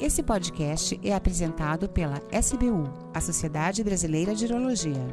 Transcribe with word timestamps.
Esse 0.00 0.22
podcast 0.22 0.98
é 1.04 1.14
apresentado 1.14 1.86
pela 1.86 2.22
SBU, 2.32 2.90
a 3.12 3.20
Sociedade 3.20 3.84
Brasileira 3.84 4.34
de 4.34 4.46
Urologia. 4.46 5.06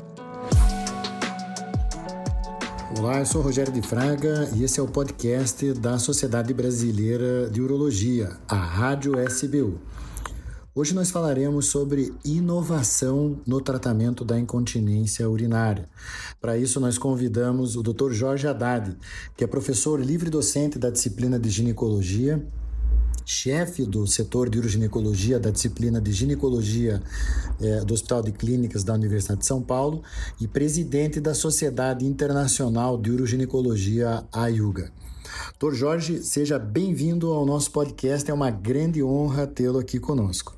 Olá, 2.97 3.19
eu 3.19 3.25
sou 3.25 3.41
Rogério 3.41 3.73
de 3.73 3.81
Fraga 3.81 4.49
e 4.55 4.63
esse 4.63 4.79
é 4.79 4.83
o 4.83 4.87
podcast 4.87 5.73
da 5.73 5.99
Sociedade 5.99 6.53
Brasileira 6.53 7.49
de 7.49 7.61
Urologia, 7.61 8.37
a 8.47 8.55
Rádio 8.55 9.19
SBU. 9.27 9.77
Hoje 10.73 10.95
nós 10.95 11.11
falaremos 11.11 11.65
sobre 11.65 12.13
inovação 12.23 13.41
no 13.45 13.59
tratamento 13.59 14.23
da 14.23 14.39
incontinência 14.39 15.29
urinária. 15.29 15.89
Para 16.39 16.57
isso, 16.57 16.79
nós 16.79 16.97
convidamos 16.97 17.75
o 17.75 17.83
Dr. 17.83 18.13
Jorge 18.13 18.47
Haddad, 18.47 18.95
que 19.35 19.43
é 19.43 19.47
professor 19.47 19.99
livre 19.99 20.29
docente 20.29 20.79
da 20.79 20.89
disciplina 20.89 21.37
de 21.37 21.49
ginecologia 21.49 22.41
chefe 23.29 23.85
do 23.85 24.07
setor 24.07 24.49
de 24.49 24.57
uroginecologia 24.57 25.37
da 25.37 25.49
disciplina 25.49 25.99
de 25.99 26.13
ginecologia 26.13 27.01
é, 27.61 27.81
do 27.81 27.93
Hospital 27.93 28.23
de 28.23 28.31
Clínicas 28.31 28.85
da 28.85 28.93
Universidade 28.93 29.41
de 29.41 29.45
São 29.45 29.61
Paulo 29.61 30.01
e 30.39 30.47
presidente 30.47 31.19
da 31.19 31.33
Sociedade 31.33 32.05
Internacional 32.05 32.97
de 32.97 33.11
Uroginecologia, 33.11 34.23
AIUGA. 34.31 34.93
Doutor 35.59 35.75
Jorge, 35.75 36.23
seja 36.23 36.57
bem-vindo 36.57 37.33
ao 37.33 37.45
nosso 37.45 37.69
podcast, 37.71 38.31
é 38.31 38.33
uma 38.33 38.49
grande 38.49 39.03
honra 39.03 39.45
tê-lo 39.45 39.77
aqui 39.77 39.99
conosco. 39.99 40.55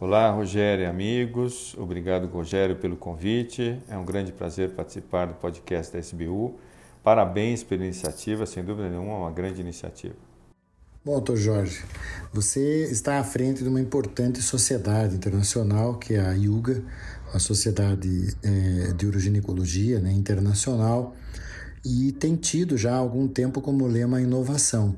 Olá, 0.00 0.32
Rogério 0.32 0.82
e 0.82 0.86
amigos. 0.86 1.76
Obrigado, 1.78 2.26
Rogério, 2.26 2.74
pelo 2.74 2.96
convite. 2.96 3.78
É 3.88 3.96
um 3.96 4.04
grande 4.04 4.32
prazer 4.32 4.70
participar 4.70 5.26
do 5.26 5.34
podcast 5.34 5.92
da 5.92 6.00
SBU. 6.00 6.56
Parabéns 7.04 7.62
pela 7.62 7.84
iniciativa, 7.84 8.46
sem 8.46 8.64
dúvida 8.64 8.90
nenhuma, 8.90 9.12
é 9.12 9.16
uma 9.16 9.30
grande 9.30 9.60
iniciativa. 9.60 10.29
Bom, 11.02 11.14
doutor 11.14 11.38
Jorge, 11.38 11.82
você 12.30 12.84
está 12.84 13.18
à 13.18 13.24
frente 13.24 13.62
de 13.62 13.68
uma 13.70 13.80
importante 13.80 14.42
sociedade 14.42 15.14
internacional, 15.14 15.94
que 15.94 16.12
é 16.12 16.20
a 16.20 16.34
IUGA, 16.34 16.84
a 17.32 17.38
Sociedade 17.38 18.36
é, 18.42 18.92
de 18.92 19.06
Uroginecologia 19.06 19.98
né, 19.98 20.12
Internacional, 20.12 21.14
e 21.82 22.12
tem 22.12 22.36
tido 22.36 22.76
já 22.76 22.92
há 22.92 22.98
algum 22.98 23.26
tempo 23.26 23.62
como 23.62 23.86
lema 23.86 24.20
inovação. 24.20 24.94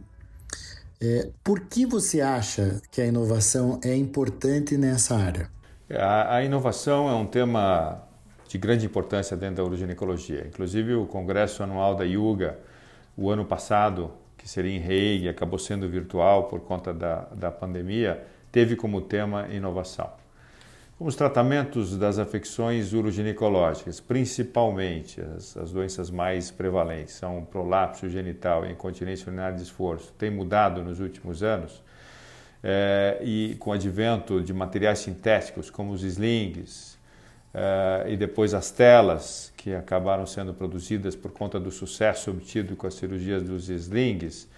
É, 1.01 1.31
por 1.45 1.61
que 1.61 1.87
você 1.87 2.21
acha 2.21 2.83
que 2.91 3.01
a 3.01 3.07
inovação 3.07 3.79
é 3.85 3.95
importante 3.95 4.77
nessa 4.77 5.15
área? 5.15 5.49
A, 5.89 6.39
a 6.39 6.45
inovação 6.45 7.09
é 7.09 7.15
um 7.15 7.27
tema 7.27 8.03
de 8.49 8.59
grande 8.59 8.87
importância 8.87 9.37
dentro 9.37 9.59
da 9.59 9.65
uroginecologia. 9.65 10.49
Inclusive, 10.49 10.95
o 10.95 11.07
congresso 11.07 11.63
anual 11.63 11.95
da 11.95 12.05
IUGA, 12.05 12.59
o 13.17 13.31
ano 13.31 13.45
passado, 13.45 14.11
que 14.43 14.49
seria 14.49 14.77
em 14.77 14.81
rei 14.81 15.21
e 15.21 15.29
acabou 15.29 15.57
sendo 15.57 15.89
virtual 15.89 16.49
por 16.49 16.61
conta 16.61 16.93
da, 16.93 17.21
da 17.33 17.51
pandemia, 17.53 18.27
teve 18.51 18.75
como 18.75 19.01
tema 19.01 19.47
inovação. 19.49 20.11
Como 20.99 21.09
os 21.09 21.15
tratamentos 21.15 21.97
das 21.97 22.19
afecções 22.19 22.93
uroginecológicas, 22.93 24.01
principalmente 24.01 25.21
as, 25.21 25.57
as 25.57 25.71
doenças 25.71 26.11
mais 26.11 26.51
prevalentes, 26.51 27.15
são 27.15 27.45
prolapso 27.45 28.09
genital 28.09 28.67
e 28.67 28.73
incontinência 28.73 29.29
urinária 29.29 29.57
de 29.57 29.63
esforço, 29.63 30.13
têm 30.19 30.31
mudado 30.31 30.83
nos 30.83 30.99
últimos 30.99 31.45
anos, 31.45 31.81
é, 32.65 33.19
e 33.23 33.55
com 33.61 33.71
o 33.71 33.73
advento 33.73 34.41
de 34.43 34.53
materiais 34.53 34.99
sintéticos 34.99 35.71
como 35.71 35.93
os 35.93 36.03
slings, 36.03 36.99
é, 37.55 38.05
e 38.09 38.17
depois 38.17 38.55
as 38.55 38.71
telas, 38.71 39.53
que 39.57 39.75
acabaram 39.75 40.27
sendo 40.27 40.55
produzidas 40.55 41.15
por 41.15 41.31
conta 41.31 41.61
do 41.61 41.71
sucesso 41.71 42.31
obtido 42.31 42.75
com 42.75 42.87
as 42.87 42.95
cirurgias 42.95 43.43
dos 43.43 43.69
slings, 43.69 44.49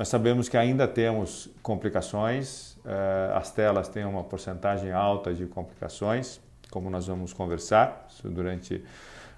nós 0.00 0.08
sabemos 0.08 0.48
que 0.48 0.56
ainda 0.56 0.88
temos 0.88 1.50
complicações, 1.62 2.78
eh, 2.86 3.32
as 3.34 3.52
telas 3.52 3.86
têm 3.86 4.02
uma 4.06 4.24
porcentagem 4.24 4.90
alta 4.92 5.34
de 5.34 5.44
complicações, 5.44 6.40
como 6.70 6.88
nós 6.88 7.06
vamos 7.06 7.34
conversar 7.34 8.08
durante 8.24 8.82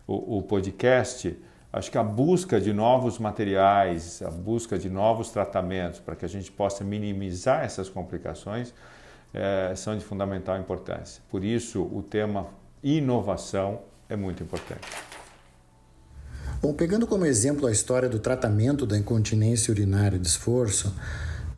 o, 0.06 0.38
o 0.38 0.42
podcast. 0.42 1.36
Acho 1.72 1.90
que 1.90 1.98
a 1.98 2.04
busca 2.04 2.60
de 2.60 2.72
novos 2.72 3.18
materiais, 3.18 4.22
a 4.22 4.30
busca 4.30 4.78
de 4.78 4.88
novos 4.88 5.30
tratamentos 5.30 5.98
para 5.98 6.14
que 6.14 6.24
a 6.24 6.28
gente 6.28 6.52
possa 6.52 6.84
minimizar 6.84 7.64
essas 7.64 7.88
complicações 7.88 8.72
é, 9.34 9.72
são 9.74 9.98
de 9.98 10.04
fundamental 10.04 10.56
importância. 10.58 11.20
Por 11.28 11.42
isso, 11.42 11.82
o 11.82 12.04
tema 12.04 12.46
inovação 12.82 13.80
é 14.08 14.16
muito 14.16 14.42
importante. 14.42 14.86
Bom, 16.60 16.72
pegando 16.72 17.06
como 17.06 17.26
exemplo 17.26 17.66
a 17.66 17.72
história 17.72 18.08
do 18.08 18.18
tratamento 18.18 18.86
da 18.86 18.96
incontinência 18.96 19.72
urinária 19.72 20.18
de 20.18 20.28
esforço, 20.28 20.94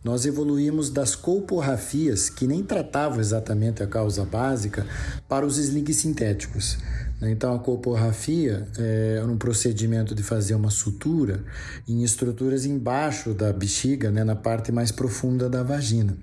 nós 0.02 0.26
evoluímos 0.26 0.90
das 0.90 1.14
colporrafias, 1.14 2.28
que 2.28 2.46
nem 2.46 2.62
tratavam 2.62 3.20
exatamente 3.20 3.82
a 3.82 3.86
causa 3.86 4.24
básica, 4.24 4.86
para 5.26 5.46
os 5.46 5.56
slings 5.56 5.96
sintéticos. 5.96 6.78
Então, 7.22 7.54
a 7.54 7.58
colporrafia 7.58 8.68
é 8.78 9.22
um 9.24 9.38
procedimento 9.38 10.14
de 10.14 10.22
fazer 10.22 10.54
uma 10.54 10.68
sutura 10.68 11.42
em 11.88 12.02
estruturas 12.02 12.66
embaixo 12.66 13.32
da 13.32 13.50
bexiga, 13.50 14.10
né, 14.10 14.24
na 14.24 14.36
parte 14.36 14.70
mais 14.70 14.92
profunda 14.92 15.48
da 15.48 15.62
vagina. 15.62 16.16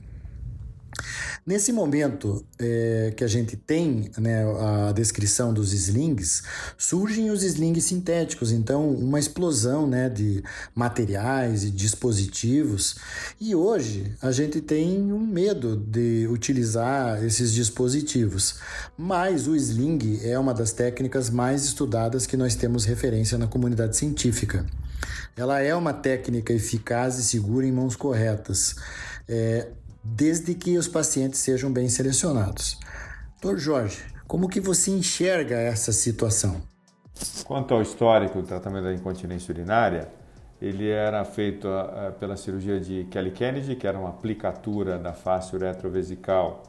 Nesse 1.43 1.73
momento 1.73 2.45
é, 2.59 3.13
que 3.17 3.23
a 3.23 3.27
gente 3.27 3.57
tem 3.57 4.11
né, 4.15 4.43
a 4.87 4.91
descrição 4.91 5.51
dos 5.51 5.73
slings, 5.73 6.43
surgem 6.77 7.31
os 7.31 7.41
slings 7.41 7.85
sintéticos, 7.85 8.51
então 8.51 8.87
uma 8.87 9.19
explosão 9.19 9.87
né, 9.87 10.07
de 10.07 10.43
materiais 10.75 11.63
e 11.63 11.71
dispositivos. 11.71 12.95
E 13.39 13.55
hoje 13.55 14.15
a 14.21 14.31
gente 14.31 14.61
tem 14.61 15.11
um 15.11 15.25
medo 15.25 15.75
de 15.75 16.27
utilizar 16.29 17.23
esses 17.23 17.51
dispositivos, 17.51 18.59
mas 18.95 19.47
o 19.47 19.55
sling 19.55 20.19
é 20.23 20.37
uma 20.37 20.53
das 20.53 20.71
técnicas 20.71 21.31
mais 21.31 21.65
estudadas 21.65 22.27
que 22.27 22.37
nós 22.37 22.53
temos 22.53 22.85
referência 22.85 23.35
na 23.35 23.47
comunidade 23.47 23.97
científica. 23.97 24.63
Ela 25.35 25.59
é 25.59 25.73
uma 25.73 25.91
técnica 25.91 26.53
eficaz 26.53 27.17
e 27.17 27.23
segura 27.23 27.65
em 27.65 27.71
mãos 27.71 27.95
corretas. 27.95 28.75
É, 29.27 29.69
desde 30.03 30.55
que 30.55 30.77
os 30.77 30.87
pacientes 30.87 31.39
sejam 31.39 31.71
bem 31.71 31.89
selecionados. 31.89 32.79
Doutor 33.41 33.59
Jorge, 33.59 33.99
como 34.27 34.47
que 34.47 34.59
você 34.59 34.91
enxerga 34.91 35.55
essa 35.55 35.91
situação? 35.91 36.61
Quanto 37.45 37.73
ao 37.73 37.81
histórico 37.81 38.41
do 38.41 38.47
tratamento 38.47 38.85
da 38.85 38.93
incontinência 38.93 39.51
urinária, 39.51 40.09
ele 40.61 40.89
era 40.89 41.25
feito 41.25 41.67
uh, 41.67 42.13
pela 42.19 42.37
cirurgia 42.37 42.79
de 42.79 43.05
Kelly 43.09 43.31
Kennedy, 43.31 43.75
que 43.75 43.87
era 43.87 43.97
uma 43.97 44.09
aplicatura 44.09 44.97
da 44.97 45.11
face 45.11 45.55
uretrovesical 45.55 46.63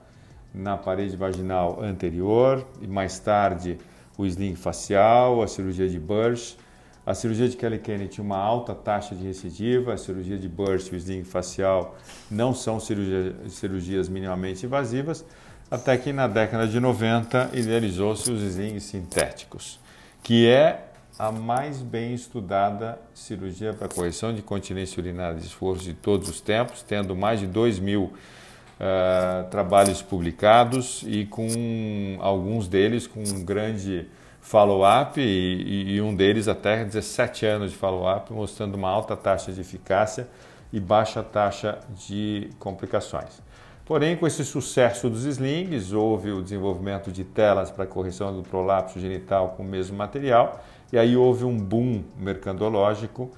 na 0.54 0.76
parede 0.76 1.16
vaginal 1.16 1.82
anterior, 1.82 2.66
e 2.80 2.86
mais 2.86 3.18
tarde 3.18 3.78
o 4.16 4.26
sling 4.26 4.54
facial, 4.54 5.42
a 5.42 5.48
cirurgia 5.48 5.88
de 5.88 5.98
Bursch, 5.98 6.56
a 7.04 7.14
cirurgia 7.14 7.48
de 7.48 7.56
Kelly 7.56 7.78
Kennedy 7.78 8.08
tinha 8.08 8.24
uma 8.24 8.38
alta 8.38 8.74
taxa 8.74 9.14
de 9.14 9.24
recidiva, 9.24 9.92
a 9.92 9.96
cirurgia 9.96 10.38
de 10.38 10.48
burst 10.48 10.92
e 10.92 10.94
o 10.94 10.96
sling 10.96 11.24
facial 11.24 11.96
não 12.30 12.54
são 12.54 12.78
cirurgia, 12.78 13.34
cirurgias 13.48 14.08
minimamente 14.08 14.64
invasivas, 14.64 15.24
até 15.70 15.96
que 15.96 16.12
na 16.12 16.28
década 16.28 16.68
de 16.68 16.78
90 16.78 17.50
idealizou-se 17.54 18.30
os 18.30 18.40
slings 18.42 18.84
sintéticos, 18.84 19.80
que 20.22 20.46
é 20.46 20.84
a 21.18 21.32
mais 21.32 21.82
bem 21.82 22.14
estudada 22.14 22.98
cirurgia 23.14 23.74
para 23.74 23.88
correção 23.88 24.32
de 24.32 24.40
continência 24.40 25.00
urinária 25.00 25.38
de 25.38 25.46
esforço 25.46 25.84
de 25.84 25.94
todos 25.94 26.28
os 26.28 26.40
tempos, 26.40 26.82
tendo 26.82 27.16
mais 27.16 27.40
de 27.40 27.46
2 27.46 27.80
mil 27.80 28.04
uh, 28.04 29.50
trabalhos 29.50 30.00
publicados 30.02 31.04
e 31.06 31.26
com 31.26 32.16
alguns 32.20 32.68
deles 32.68 33.06
com 33.06 33.20
um 33.20 33.44
grande 33.44 34.06
follow-up 34.42 35.20
e, 35.20 35.94
e, 35.94 36.02
um 36.02 36.14
deles 36.14 36.48
até 36.48 36.84
17 36.84 37.46
anos 37.46 37.70
de 37.70 37.76
follow-up, 37.76 38.30
mostrando 38.32 38.74
uma 38.74 38.90
alta 38.90 39.16
taxa 39.16 39.52
de 39.52 39.60
eficácia 39.60 40.28
e 40.72 40.80
baixa 40.80 41.22
taxa 41.22 41.78
de 41.88 42.50
complicações. 42.58 43.40
Porém, 43.84 44.16
com 44.16 44.26
esse 44.26 44.44
sucesso 44.44 45.08
dos 45.08 45.24
slings, 45.24 45.92
houve 45.92 46.32
o 46.32 46.42
desenvolvimento 46.42 47.10
de 47.12 47.24
telas 47.24 47.70
para 47.70 47.86
correção 47.86 48.34
do 48.34 48.42
prolapso 48.42 48.98
genital 48.98 49.50
com 49.50 49.62
o 49.62 49.66
mesmo 49.66 49.96
material, 49.96 50.62
e 50.92 50.98
aí 50.98 51.16
houve 51.16 51.44
um 51.44 51.56
boom 51.56 52.02
mercadológico 52.18 53.30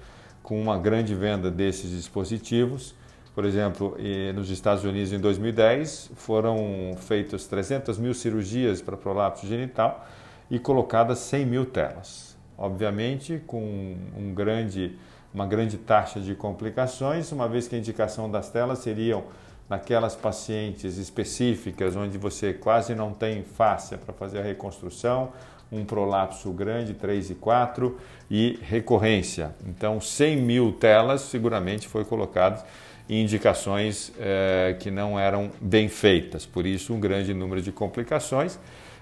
com 0.43 0.61
uma 0.61 0.79
grande 0.79 1.15
venda 1.15 1.51
desses 1.51 1.91
dispositivos. 1.91 2.95
Por 3.35 3.45
exemplo, 3.45 3.97
nos 4.35 4.49
Estados 4.49 4.85
Unidos 4.85 5.13
em 5.13 5.19
2010 5.19 6.13
foram 6.15 6.95
feitas 6.99 7.47
300 7.47 7.99
mil 7.99 8.15
cirurgias 8.15 8.81
para 8.81 8.97
prolapso 8.97 9.47
genital, 9.47 10.07
e 10.51 10.59
colocadas 10.59 11.19
100 11.21 11.47
mil 11.47 11.67
telas. 11.67 12.37
Obviamente, 12.57 13.43
com 13.47 13.97
um 14.17 14.33
grande, 14.33 14.97
uma 15.33 15.47
grande 15.47 15.77
taxa 15.77 16.21
de 16.21 16.35
complicações, 16.35 17.33
uma 17.33 17.49
vez 17.49 17.67
que 17.67 17.75
a 17.75 17.79
indicação 17.79 18.31
das 18.31 18.51
telas 18.51 18.79
seriam 18.79 19.25
naquelas 19.69 20.15
pacientes 20.15 20.99
específicas 20.99 21.97
onde 21.97 22.19
você 22.19 22.53
quase 22.53 22.95
não 22.95 23.13
tem 23.13 23.43
fáscia 23.43 23.99
para 23.99 24.13
fazer 24.13 24.39
a 24.39 24.43
reconstrução, 24.43 25.33
um 25.73 25.85
prolapso 25.85 26.53
grande, 26.53 26.95
3 26.95 27.31
e 27.31 27.35
4, 27.35 27.99
e 28.31 28.59
recorrência. 28.63 29.55
Então, 29.67 30.01
100 30.01 30.37
mil 30.37 30.73
telas 30.73 31.23
seguramente 31.23 31.89
foi 31.89 32.05
colocado 32.05 32.65
e 33.09 33.21
indicações 33.21 34.13
é, 34.19 34.77
que 34.79 34.91
não 34.91 35.19
eram 35.19 35.51
bem 35.61 35.89
feitas, 35.89 36.47
por 36.47 36.65
isso 36.65 36.95
um 36.95 37.01
grande 37.01 37.35
número 37.35 37.61
de 37.61 37.73
complicações. 37.73 38.59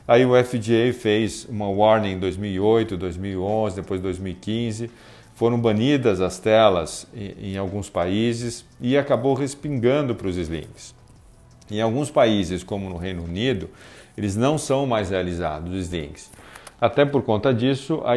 Aí 0.07 0.27
o 0.27 0.33
FDA 0.43 0.93
fez 0.93 1.47
uma 1.49 1.69
warning 1.69 2.13
em 2.13 2.19
2008, 2.19 2.97
2011, 2.97 3.77
depois 3.77 4.01
2015. 4.01 4.91
Foram 5.35 5.59
banidas 5.59 6.21
as 6.21 6.39
telas 6.39 7.07
em, 7.15 7.57
alguns 7.57 7.89
países 7.89 8.65
e 8.81 8.97
acabou 8.97 9.35
respingando 9.35 10.15
para 10.15 10.29
os 10.29 10.37
slings. 10.37 10.95
Em 11.71 11.81
alguns 11.81 12.11
países, 12.11 12.63
como 12.63 12.89
no 12.89 12.97
Reino 12.97 13.25
Unido, 13.25 13.71
eles 14.17 14.37
não 14.37 14.59
são 14.59 14.87
mais 14.87 15.11
realizados, 15.11 15.73
os 15.73 15.83
slings. 15.83 16.31
Até 16.81 17.05
por 17.05 17.23
conta 17.23 17.55
disso, 17.55 18.03
a, 18.05 18.13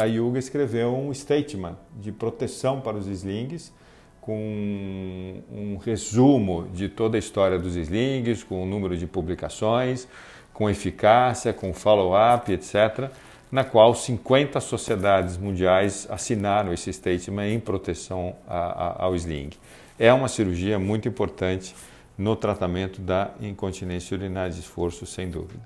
a 0.00 0.04
Yuga 0.04 0.38
escreveu 0.38 0.96
um 0.96 1.12
statement 1.12 1.76
de 2.00 2.10
proteção 2.10 2.80
para 2.80 2.96
os 2.96 3.06
slings, 3.06 3.72
com 4.20 5.42
um 5.52 5.76
resumo 5.76 6.68
de 6.72 6.88
toda 6.88 7.16
a 7.16 7.18
história 7.18 7.58
dos 7.58 7.76
slings, 7.76 8.42
com 8.42 8.62
o 8.62 8.66
número 8.66 8.96
de 8.96 9.06
publicações, 9.06 10.08
com 10.52 10.68
eficácia, 10.68 11.52
com 11.52 11.72
follow-up, 11.72 12.52
etc., 12.52 13.10
na 13.50 13.64
qual 13.64 13.94
50 13.94 14.60
sociedades 14.60 15.36
mundiais 15.36 16.06
assinaram 16.08 16.72
esse 16.72 16.90
statement 16.92 17.48
em 17.48 17.60
proteção 17.60 18.34
ao 18.46 19.14
sling. 19.14 19.50
É 19.98 20.12
uma 20.12 20.28
cirurgia 20.28 20.78
muito 20.78 21.06
importante 21.06 21.74
no 22.16 22.34
tratamento 22.34 23.00
da 23.00 23.30
incontinência 23.40 24.16
urinária 24.16 24.52
de 24.52 24.60
esforço, 24.60 25.04
sem 25.04 25.28
dúvida. 25.28 25.60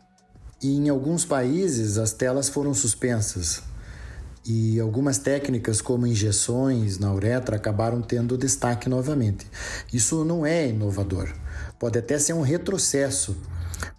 E 0.63 0.77
em 0.77 0.89
alguns 0.89 1.25
países 1.25 1.99
as 1.99 2.13
telas 2.13 2.49
foram 2.49 2.75
suspensas. 2.75 3.63
E 4.49 4.79
algumas 4.79 5.19
técnicas, 5.19 5.81
como 5.81 6.07
injeções 6.07 6.99
na 6.99 7.13
uretra, 7.13 7.57
acabaram 7.57 8.01
tendo 8.01 8.39
destaque 8.39 8.89
novamente. 8.89 9.47
Isso 9.93 10.25
não 10.25 10.47
é 10.47 10.69
inovador. 10.69 11.33
Pode 11.79 11.99
até 11.99 12.19
ser 12.19 12.33
um 12.33 12.43
retrocesso, 12.43 13.37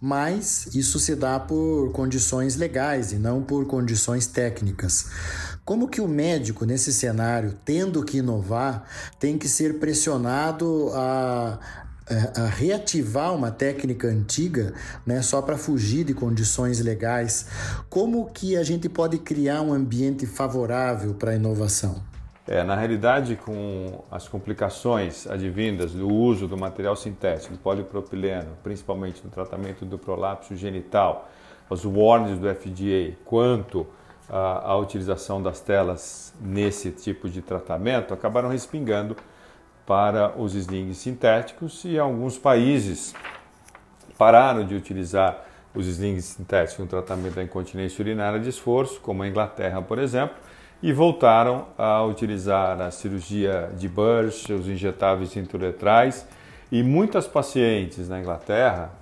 mas 0.00 0.68
isso 0.74 0.98
se 0.98 1.14
dá 1.14 1.38
por 1.38 1.92
condições 1.92 2.56
legais 2.56 3.12
e 3.12 3.16
não 3.16 3.42
por 3.42 3.66
condições 3.66 4.26
técnicas. 4.26 5.06
Como 5.64 5.88
que 5.88 6.00
o 6.00 6.08
médico, 6.08 6.64
nesse 6.64 6.92
cenário, 6.92 7.56
tendo 7.64 8.02
que 8.04 8.18
inovar, 8.18 8.84
tem 9.20 9.36
que 9.36 9.48
ser 9.48 9.78
pressionado 9.78 10.90
a, 10.94 11.58
a 12.36 12.46
reativar 12.46 13.34
uma 13.34 13.50
técnica 13.50 14.08
antiga, 14.08 14.72
né, 15.04 15.20
só 15.20 15.42
para 15.42 15.58
fugir 15.58 16.04
de 16.04 16.14
condições 16.14 16.80
legais. 16.80 17.46
Como 17.90 18.26
que 18.30 18.56
a 18.56 18.62
gente 18.62 18.88
pode 18.88 19.18
criar 19.18 19.60
um 19.60 19.72
ambiente 19.72 20.26
favorável 20.26 21.14
para 21.14 21.32
a 21.32 21.34
inovação? 21.34 22.02
É, 22.50 22.64
na 22.64 22.74
realidade, 22.74 23.36
com 23.36 24.02
as 24.10 24.26
complicações 24.26 25.26
advindas 25.26 25.92
do 25.92 26.08
uso 26.08 26.48
do 26.48 26.56
material 26.56 26.96
sintético, 26.96 27.52
do 27.52 27.58
polipropileno, 27.58 28.56
principalmente 28.62 29.22
no 29.22 29.30
tratamento 29.30 29.84
do 29.84 29.98
prolapso 29.98 30.56
genital, 30.56 31.28
os 31.68 31.84
warnings 31.84 32.38
do 32.38 32.48
FDA 32.48 33.18
quanto 33.26 33.86
à, 34.30 34.74
utilização 34.76 35.42
das 35.42 35.60
telas 35.60 36.32
nesse 36.40 36.90
tipo 36.90 37.28
de 37.28 37.42
tratamento, 37.42 38.14
acabaram 38.14 38.48
respingando 38.48 39.14
para 39.86 40.32
os 40.38 40.54
slings 40.54 40.96
sintéticos 40.96 41.84
e 41.84 41.98
alguns 41.98 42.38
países 42.38 43.14
pararam 44.16 44.64
de 44.66 44.74
utilizar 44.74 45.44
os 45.74 45.86
slings 45.86 46.24
sintéticos 46.24 46.78
no 46.78 46.86
tratamento 46.86 47.34
da 47.34 47.42
incontinência 47.42 48.02
urinária 48.02 48.40
de 48.40 48.48
esforço, 48.48 49.00
como 49.02 49.22
a 49.22 49.28
Inglaterra, 49.28 49.82
por 49.82 49.98
exemplo, 49.98 50.36
e 50.82 50.92
voltaram 50.92 51.66
a 51.76 52.02
utilizar 52.04 52.80
a 52.80 52.90
cirurgia 52.90 53.70
de 53.76 53.88
Burch, 53.88 54.52
os 54.52 54.68
injetáveis 54.68 55.36
intraletrais, 55.36 56.26
e 56.70 56.82
muitas 56.82 57.26
pacientes 57.26 58.08
na 58.08 58.20
Inglaterra 58.20 58.92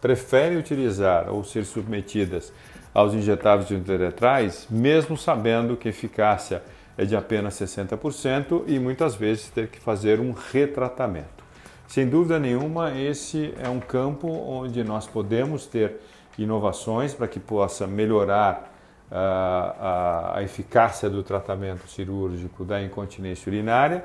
preferem 0.00 0.56
utilizar 0.56 1.28
ou 1.28 1.42
ser 1.44 1.64
submetidas 1.64 2.52
aos 2.94 3.12
injetáveis 3.12 3.70
intraletrais, 3.70 4.66
mesmo 4.70 5.16
sabendo 5.16 5.76
que 5.76 5.88
a 5.88 5.90
eficácia 5.90 6.62
é 6.96 7.04
de 7.04 7.14
apenas 7.14 7.54
60% 7.54 8.62
e 8.66 8.78
muitas 8.78 9.14
vezes 9.14 9.50
ter 9.50 9.68
que 9.68 9.78
fazer 9.78 10.18
um 10.20 10.32
retratamento. 10.32 11.44
Sem 11.86 12.08
dúvida 12.08 12.38
nenhuma, 12.38 12.98
esse 12.98 13.54
é 13.62 13.68
um 13.68 13.80
campo 13.80 14.28
onde 14.28 14.82
nós 14.82 15.06
podemos 15.06 15.66
ter 15.66 16.00
inovações 16.38 17.14
para 17.14 17.28
que 17.28 17.38
possa 17.38 17.86
melhorar 17.86 18.75
a, 19.10 20.32
a 20.36 20.42
eficácia 20.42 21.08
do 21.08 21.22
tratamento 21.22 21.88
cirúrgico 21.88 22.64
da 22.64 22.82
incontinência 22.82 23.48
urinária, 23.48 24.04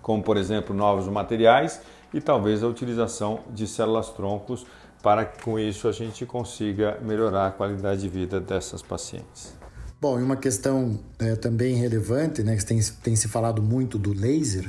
como 0.00 0.22
por 0.22 0.36
exemplo 0.36 0.74
novos 0.74 1.06
materiais 1.08 1.80
e 2.12 2.20
talvez 2.20 2.62
a 2.62 2.66
utilização 2.66 3.40
de 3.50 3.66
células-troncos 3.66 4.66
para 5.02 5.24
que 5.24 5.42
com 5.42 5.58
isso 5.58 5.88
a 5.88 5.92
gente 5.92 6.24
consiga 6.24 6.98
melhorar 7.00 7.48
a 7.48 7.50
qualidade 7.50 8.02
de 8.02 8.08
vida 8.08 8.40
dessas 8.40 8.82
pacientes. 8.82 9.61
Bom, 10.02 10.18
e 10.18 10.22
uma 10.24 10.34
questão 10.34 10.98
é, 11.20 11.36
também 11.36 11.76
relevante, 11.76 12.42
né, 12.42 12.56
que 12.56 12.64
tem, 12.64 12.80
tem 13.04 13.14
se 13.14 13.28
falado 13.28 13.62
muito 13.62 13.96
do 13.96 14.12
laser, 14.12 14.68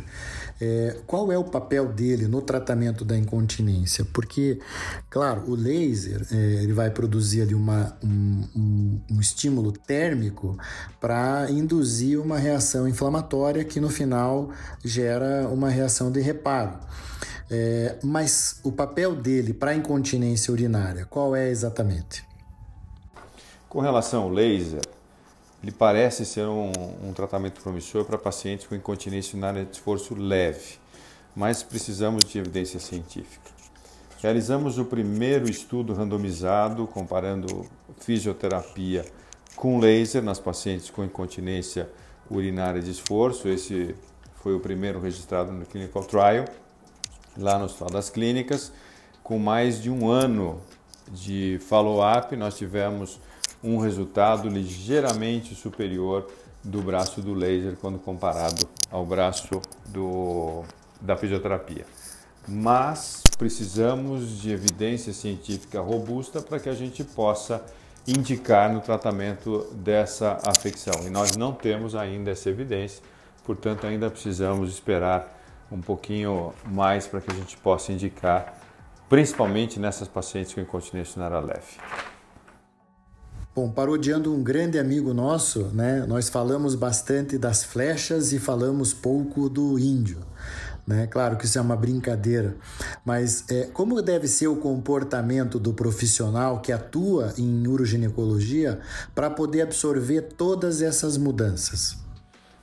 é, 0.62 0.98
qual 1.08 1.32
é 1.32 1.38
o 1.40 1.44
papel 1.44 1.88
dele 1.88 2.28
no 2.28 2.40
tratamento 2.40 3.04
da 3.04 3.18
incontinência? 3.18 4.06
Porque, 4.14 4.60
claro, 5.10 5.50
o 5.50 5.56
laser 5.56 6.24
é, 6.32 6.36
ele 6.62 6.72
vai 6.72 6.92
produzir 6.92 7.42
ali 7.42 7.56
uma, 7.56 7.98
um, 8.04 8.44
um, 8.56 9.02
um 9.10 9.20
estímulo 9.20 9.72
térmico 9.72 10.56
para 11.02 11.48
induzir 11.50 12.20
uma 12.20 12.38
reação 12.38 12.88
inflamatória 12.88 13.64
que 13.64 13.80
no 13.80 13.90
final 13.90 14.52
gera 14.86 15.48
uma 15.48 15.68
reação 15.68 16.12
de 16.12 16.22
reparo. 16.22 16.78
É, 17.50 17.98
mas 18.04 18.60
o 18.64 18.72
papel 18.72 19.16
dele 19.16 19.52
para 19.52 19.72
a 19.72 19.76
incontinência 19.76 20.52
urinária, 20.52 21.08
qual 21.08 21.36
é 21.36 21.50
exatamente? 21.50 22.24
Com 23.68 23.80
relação 23.80 24.22
ao 24.22 24.30
laser, 24.30 24.82
ele 25.64 25.72
parece 25.72 26.26
ser 26.26 26.46
um, 26.46 26.72
um 27.02 27.14
tratamento 27.14 27.62
promissor 27.62 28.04
para 28.04 28.18
pacientes 28.18 28.68
com 28.68 28.76
incontinência 28.76 29.32
urinária 29.32 29.64
de 29.64 29.72
esforço 29.72 30.14
leve, 30.14 30.78
mas 31.34 31.64
precisamos 31.64 32.26
de 32.26 32.38
evidência 32.38 32.82
científica. 32.82 33.50
Realizamos 34.22 34.78
o 34.78 34.84
primeiro 34.84 35.50
estudo 35.50 35.94
randomizado 35.94 36.86
comparando 36.86 37.66
fisioterapia 38.00 39.06
com 39.56 39.80
laser 39.80 40.22
nas 40.22 40.40
pacientes 40.40 40.90
com 40.90 41.04
incontinência 41.04 41.90
urinária 42.30 42.82
de 42.82 42.92
esforço. 42.92 43.48
Esse 43.48 43.96
foi 44.36 44.54
o 44.54 44.60
primeiro 44.60 45.00
registrado 45.00 45.52
no 45.52 45.66
Clinical 45.66 46.04
Trial, 46.04 46.46
lá 47.38 47.58
no 47.58 47.66
Hospital 47.66 47.90
das 47.90 48.10
Clínicas. 48.10 48.72
Com 49.22 49.40
mais 49.40 49.82
de 49.82 49.90
um 49.90 50.10
ano 50.10 50.62
de 51.12 51.60
follow-up, 51.68 52.36
nós 52.36 52.58
tivemos 52.58 53.20
um 53.64 53.78
resultado 53.78 54.50
ligeiramente 54.50 55.56
superior 55.56 56.28
do 56.64 56.82
braço 56.82 57.22
do 57.22 57.34
laser 57.34 57.76
quando 57.80 58.00
comparado 58.00 58.68
ao 58.92 59.06
braço 59.06 59.62
do, 59.88 60.64
da 61.00 61.16
fisioterapia. 61.16 61.86
Mas 62.48 63.24
precisamos 63.38 64.42
de 64.42 64.52
evidência 64.52 65.14
científica 65.14 65.80
robusta 65.80 66.42
para 66.42 66.60
que 66.60 66.70
a 66.70 66.74
gente 66.74 67.04
possa 67.04 67.64
indicar 68.06 68.72
no 68.72 68.82
tratamento 68.82 69.66
dessa 69.74 70.40
afecção. 70.46 71.06
E 71.06 71.10
nós 71.10 71.38
não 71.38 71.54
temos 71.54 71.96
ainda 71.96 72.32
essa 72.32 72.50
evidência, 72.50 73.02
portanto, 73.46 73.88
ainda 73.88 74.10
precisamos 74.10 74.70
esperar 74.70 75.40
um 75.72 75.80
pouquinho 75.80 76.54
mais 76.66 77.08
para 77.08 77.22
que 77.22 77.32
a 77.32 77.36
gente 77.36 77.58
possa 77.58 77.94
indicar, 77.94 78.60
principalmente 79.08 79.80
nessas 79.80 80.08
pacientes 80.08 80.54
com 80.54 80.60
incontinência 80.62 81.14
urinária 81.14 81.40
leve. 81.40 82.13
Bom, 83.56 83.70
parodiando 83.70 84.34
um 84.34 84.42
grande 84.42 84.80
amigo 84.80 85.14
nosso, 85.14 85.66
né, 85.74 86.06
nós 86.08 86.28
falamos 86.28 86.74
bastante 86.74 87.38
das 87.38 87.64
flechas 87.64 88.34
e 88.34 88.40
falamos 88.40 88.96
pouco 88.96 89.48
do 89.48 89.78
índio. 89.78 90.18
Né? 90.88 91.06
Claro 91.06 91.38
que 91.38 91.46
isso 91.46 91.60
é 91.60 91.62
uma 91.62 91.76
brincadeira, 91.76 92.58
mas 93.06 93.46
é, 93.52 93.66
como 93.72 94.02
deve 94.02 94.28
ser 94.28 94.48
o 94.48 94.56
comportamento 94.56 95.60
do 95.60 95.72
profissional 95.72 96.62
que 96.62 96.72
atua 96.72 97.32
em 97.38 97.68
uroginecologia 97.68 98.80
para 99.14 99.30
poder 99.30 99.62
absorver 99.62 100.22
todas 100.36 100.82
essas 100.82 101.16
mudanças? 101.16 101.96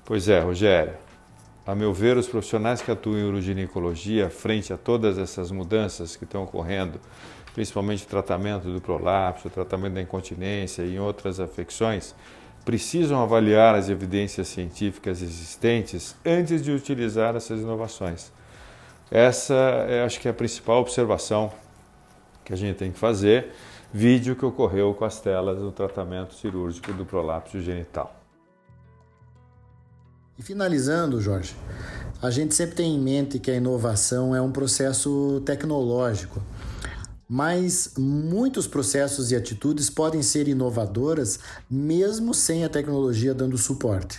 Pois 0.04 0.28
é, 0.28 0.40
Rogério. 0.40 0.94
A 1.64 1.74
meu 1.74 1.94
ver, 1.94 2.16
os 2.16 2.26
profissionais 2.26 2.82
que 2.82 2.90
atuam 2.90 3.16
em 3.16 3.22
uroginecologia, 3.22 4.28
frente 4.28 4.72
a 4.72 4.76
todas 4.76 5.18
essas 5.18 5.52
mudanças 5.52 6.16
que 6.16 6.24
estão 6.24 6.42
ocorrendo 6.42 6.98
principalmente 7.54 8.04
o 8.04 8.08
tratamento 8.08 8.72
do 8.72 8.80
prolapso, 8.80 9.48
o 9.48 9.50
tratamento 9.50 9.94
da 9.94 10.02
incontinência 10.02 10.82
e 10.82 10.98
outras 10.98 11.40
afecções, 11.40 12.14
precisam 12.64 13.22
avaliar 13.22 13.74
as 13.74 13.88
evidências 13.88 14.48
científicas 14.48 15.22
existentes 15.22 16.14
antes 16.24 16.62
de 16.62 16.70
utilizar 16.70 17.34
essas 17.34 17.60
inovações. 17.60 18.30
Essa 19.10 19.54
é, 19.88 20.04
acho 20.04 20.20
que 20.20 20.28
é 20.28 20.30
a 20.30 20.34
principal 20.34 20.80
observação 20.80 21.52
que 22.44 22.52
a 22.52 22.56
gente 22.56 22.76
tem 22.76 22.92
que 22.92 22.98
fazer, 22.98 23.52
vídeo 23.92 24.36
que 24.36 24.44
ocorreu 24.44 24.94
com 24.94 25.04
as 25.04 25.20
telas 25.20 25.58
do 25.58 25.72
tratamento 25.72 26.34
cirúrgico 26.34 26.92
do 26.92 27.04
prolapso 27.04 27.60
genital. 27.60 28.14
E 30.38 30.42
finalizando, 30.42 31.20
Jorge, 31.20 31.54
a 32.22 32.30
gente 32.30 32.54
sempre 32.54 32.76
tem 32.76 32.94
em 32.94 32.98
mente 32.98 33.38
que 33.38 33.50
a 33.50 33.54
inovação 33.54 34.34
é 34.34 34.40
um 34.40 34.50
processo 34.50 35.42
tecnológico. 35.44 36.40
Mas 37.32 37.94
muitos 37.96 38.66
processos 38.66 39.30
e 39.30 39.36
atitudes 39.36 39.88
podem 39.88 40.20
ser 40.20 40.48
inovadoras 40.48 41.38
mesmo 41.70 42.34
sem 42.34 42.64
a 42.64 42.68
tecnologia 42.68 43.32
dando 43.32 43.56
suporte. 43.56 44.18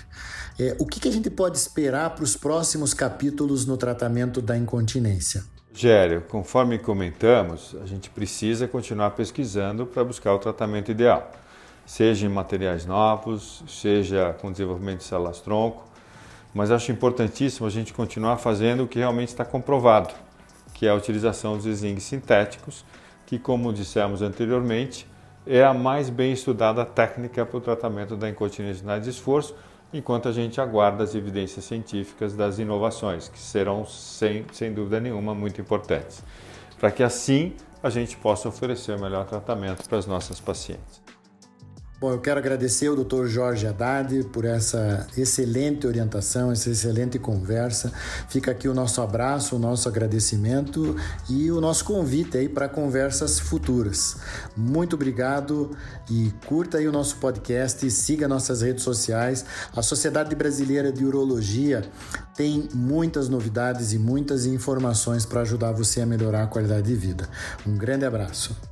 É, 0.58 0.78
o 0.80 0.86
que, 0.86 0.98
que 0.98 1.10
a 1.10 1.12
gente 1.12 1.30
pode 1.30 1.58
esperar 1.58 2.12
para 2.12 2.24
os 2.24 2.38
próximos 2.38 2.94
capítulos 2.94 3.66
no 3.66 3.76
tratamento 3.76 4.42
da 4.42 4.58
incontinência? 4.58 5.44
Gério, 5.74 6.22
conforme 6.22 6.80
comentamos, 6.80 7.76
a 7.84 7.86
gente 7.86 8.10
precisa 8.10 8.66
continuar 8.66 9.12
pesquisando 9.12 9.86
para 9.86 10.06
buscar 10.06 10.34
o 10.34 10.40
tratamento 10.40 10.90
ideal, 10.90 11.34
seja 11.86 12.26
em 12.26 12.30
materiais 12.30 12.86
novos, 12.86 13.62
seja 13.68 14.34
com 14.40 14.54
desenvolvimento 14.54 15.00
de 15.00 15.06
células-tronco, 15.06 15.84
mas 16.54 16.72
acho 16.72 16.94
importantíssimo 16.94 17.68
a 17.68 17.70
gente 17.70 17.92
continuar 17.94 18.38
fazendo 18.38 18.84
o 18.84 18.88
que 18.88 19.00
realmente 19.00 19.30
está 19.30 19.44
comprovado, 19.44 20.14
que 20.74 20.86
é 20.86 20.90
a 20.90 20.96
utilização 20.96 21.58
dos 21.58 21.66
zincs 21.66 22.04
sintéticos, 22.04 22.86
que, 23.32 23.40
como 23.40 23.72
dissemos 23.72 24.22
anteriormente, 24.22 25.08
é 25.48 25.64
a 25.64 25.74
mais 25.74 26.10
bem 26.10 26.34
estudada 26.34 26.84
técnica 26.84 27.46
para 27.46 27.58
o 27.58 27.62
tratamento 27.62 28.18
da 28.18 28.30
incontinência 28.30 29.00
de 29.00 29.10
esforço, 29.10 29.56
enquanto 29.94 30.28
a 30.28 30.34
gente 30.34 30.60
aguarda 30.60 31.06
as 31.06 31.16
evidências 31.16 31.64
científicas 31.64 32.34
das 32.34 32.60
inovações, 32.60 33.30
que 33.30 33.40
serão, 33.40 33.86
sem, 33.86 34.46
sem 34.52 34.74
dúvida 34.74 35.00
nenhuma, 35.00 35.34
muito 35.34 35.62
importantes, 35.62 36.22
para 36.78 36.92
que 36.92 37.02
assim 37.02 37.54
a 37.82 37.90
gente 37.90 38.18
possa 38.18 38.50
oferecer 38.50 38.98
o 38.98 39.00
melhor 39.00 39.26
tratamento 39.26 39.88
para 39.88 39.98
as 39.98 40.06
nossas 40.06 40.42
pacientes. 40.42 41.02
Bom, 42.02 42.14
eu 42.14 42.20
quero 42.20 42.40
agradecer 42.40 42.88
ao 42.88 42.96
Dr. 42.96 43.28
Jorge 43.28 43.68
Haddad 43.68 44.24
por 44.34 44.44
essa 44.44 45.06
excelente 45.16 45.86
orientação, 45.86 46.52
essa 46.52 46.72
excelente 46.72 47.20
conversa. 47.20 47.94
Fica 48.28 48.50
aqui 48.50 48.68
o 48.68 48.74
nosso 48.74 49.04
abraço, 49.04 49.56
o 49.56 49.60
nosso 49.60 49.88
agradecimento 49.88 50.96
e 51.30 51.52
o 51.52 51.62
nosso 51.62 51.86
convite 51.86 52.40
aí 52.40 52.50
para 52.50 52.68
conversas 52.68 53.40
futuras. 53.40 54.18
Muito 54.58 54.96
obrigado 54.96 55.78
e 56.10 56.34
curta 56.48 56.80
aí 56.80 56.88
o 56.88 56.92
nosso 56.92 57.18
podcast 57.18 57.86
e 57.86 57.92
siga 57.92 58.28
nossas 58.28 58.64
redes 58.64 58.84
sociais. 58.84 59.46
A 59.72 59.84
Sociedade 59.84 60.36
Brasileira 60.36 60.92
de 60.92 61.06
Urologia 61.06 61.84
tem 62.36 62.68
muitas 62.74 63.30
novidades 63.30 63.94
e 63.94 64.00
muitas 64.00 64.48
informações 64.48 65.24
para 65.24 65.42
ajudar 65.42 65.72
você 65.72 66.02
a 66.02 66.06
melhorar 66.08 66.46
a 66.46 66.48
qualidade 66.48 66.88
de 66.88 66.96
vida. 66.96 67.30
Um 67.64 67.78
grande 67.78 68.06
abraço. 68.06 68.71